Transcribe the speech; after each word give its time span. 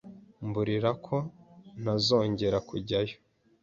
Mburira 0.47 0.91
ko 1.05 1.15
ntazongera 1.81 2.57
kujyayo. 2.67 3.15